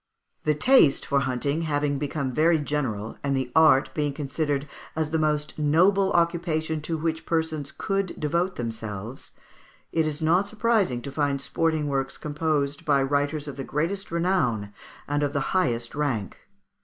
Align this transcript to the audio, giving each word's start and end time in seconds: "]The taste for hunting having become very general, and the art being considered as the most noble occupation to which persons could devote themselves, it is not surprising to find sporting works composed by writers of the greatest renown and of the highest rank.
"]The 0.45 0.55
taste 0.55 1.05
for 1.05 1.19
hunting 1.19 1.61
having 1.61 1.99
become 1.99 2.31
very 2.33 2.57
general, 2.57 3.19
and 3.23 3.37
the 3.37 3.51
art 3.55 3.93
being 3.93 4.13
considered 4.13 4.67
as 4.95 5.11
the 5.11 5.19
most 5.19 5.59
noble 5.59 6.11
occupation 6.13 6.81
to 6.81 6.97
which 6.97 7.23
persons 7.23 7.71
could 7.71 8.19
devote 8.19 8.55
themselves, 8.55 9.31
it 9.91 10.07
is 10.07 10.19
not 10.19 10.47
surprising 10.47 11.03
to 11.03 11.11
find 11.11 11.39
sporting 11.39 11.87
works 11.87 12.17
composed 12.17 12.83
by 12.83 13.03
writers 13.03 13.47
of 13.47 13.57
the 13.57 13.63
greatest 13.63 14.09
renown 14.09 14.73
and 15.07 15.21
of 15.21 15.33
the 15.33 15.39
highest 15.53 15.93
rank. 15.93 16.35